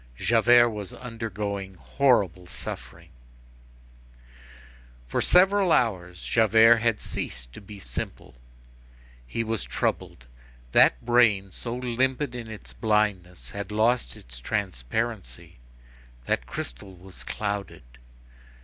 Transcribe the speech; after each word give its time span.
Javert 0.17 0.71
was 0.71 0.93
undergoing 0.95 1.75
horrible 1.75 2.47
suffering. 2.47 3.09
For 5.05 5.21
several 5.21 5.71
hours, 5.71 6.23
Javert 6.23 6.77
had 6.77 6.99
ceased 6.99 7.53
to 7.53 7.61
be 7.61 7.77
simple. 7.77 8.33
He 9.27 9.43
was 9.43 9.63
troubled; 9.63 10.25
that 10.71 11.05
brain, 11.05 11.51
so 11.51 11.75
limpid 11.75 12.33
in 12.33 12.49
its 12.49 12.73
blindness, 12.73 13.51
had 13.51 13.71
lost 13.71 14.15
its 14.17 14.39
transparency; 14.39 15.59
that 16.25 16.47
crystal 16.47 16.95
was 16.95 17.23
clouded. 17.23 17.83